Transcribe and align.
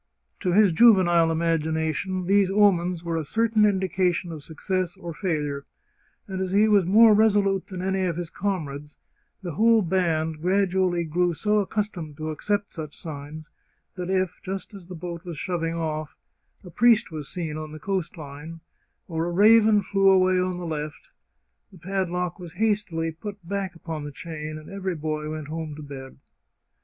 To 0.39 0.51
his 0.51 0.71
juvenile 0.71 1.29
imagination 1.31 2.25
these 2.25 2.49
omens 2.49 3.03
were 3.03 3.17
a 3.17 3.23
certain 3.23 3.65
indication 3.65 4.31
of 4.31 4.41
success 4.41 4.97
or 4.97 5.13
failure, 5.13 5.67
and 6.27 6.41
as 6.41 6.53
he 6.53 6.67
was 6.67 6.87
more 6.87 7.13
resolute 7.13 7.67
than 7.67 7.83
any 7.83 8.05
of 8.05 8.15
his 8.17 8.31
comrades, 8.31 8.97
the 9.43 9.51
whole 9.51 9.83
band 9.83 10.41
gradually 10.41 11.03
grew 11.03 11.35
so 11.35 11.63
accus 11.63 11.91
tomed 11.91 12.17
to 12.17 12.31
accept 12.31 12.73
such 12.73 12.97
signs 12.97 13.47
that 13.93 14.09
if, 14.09 14.41
just 14.41 14.73
as 14.73 14.87
the 14.87 14.95
boat 14.95 15.23
was 15.23 15.37
shoving 15.37 15.75
off, 15.75 16.17
a 16.63 16.71
priest 16.71 17.11
was 17.11 17.29
seen 17.29 17.55
on 17.55 17.71
the 17.71 17.77
coast 17.77 18.17
line, 18.17 18.59
or 19.07 19.27
a 19.27 19.31
raven 19.31 19.83
flew 19.83 20.09
away 20.09 20.39
on 20.39 20.57
the 20.57 20.65
left, 20.65 21.11
the 21.71 21.77
padlock 21.77 22.39
was 22.39 22.53
hastily 22.53 23.11
put 23.11 23.37
back 23.47 23.75
upon 23.75 24.03
the 24.03 24.11
chain 24.11 24.57
and 24.57 24.67
every 24.67 24.95
boy 24.95 25.29
went 25.29 25.47
home 25.49 25.75
to 25.75 25.83
bed. 25.83 26.17